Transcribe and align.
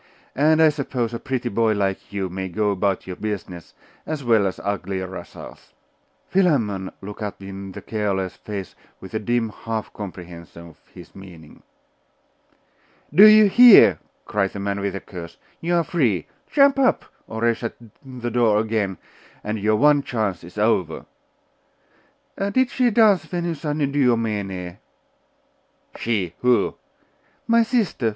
And 0.35 0.63
I 0.63 0.69
suppose 0.69 1.13
a 1.13 1.19
pretty 1.19 1.49
boy 1.49 1.73
like 1.73 2.11
you 2.11 2.27
may 2.27 2.49
go 2.49 2.71
about 2.71 3.05
your 3.05 3.15
business, 3.15 3.75
as 4.03 4.23
well 4.23 4.47
as 4.47 4.59
uglier 4.63 5.05
rascals!' 5.05 5.73
Philammon 6.27 6.91
looked 7.03 7.21
up 7.21 7.39
in 7.43 7.71
the 7.73 7.81
gaoler's 7.81 8.35
face 8.35 8.73
with 8.99 9.13
a 9.13 9.19
dim 9.19 9.49
half 9.49 9.93
comprehension 9.93 10.69
of 10.69 10.79
his 10.91 11.13
meaning. 11.15 11.61
'Do 13.13 13.27
you 13.27 13.45
hear?' 13.47 13.99
cried 14.25 14.53
the 14.53 14.59
man 14.59 14.79
with 14.79 14.95
a 14.95 14.99
curse. 14.99 15.37
'You 15.59 15.75
are 15.75 15.83
free. 15.83 16.25
Jump 16.49 16.79
up, 16.79 17.05
or 17.27 17.45
I 17.45 17.53
shut 17.53 17.75
the 18.03 18.31
door 18.31 18.57
again, 18.59 18.97
and 19.43 19.59
your 19.59 19.75
one 19.75 20.01
chance 20.01 20.43
is 20.43 20.57
over.' 20.57 21.05
'Did 22.39 22.71
she 22.71 22.89
dance 22.89 23.23
Venus 23.25 23.63
Anadyomene?' 23.63 24.79
'She! 25.95 26.33
Who?' 26.39 26.73
'My 27.47 27.61
sister! 27.61 28.09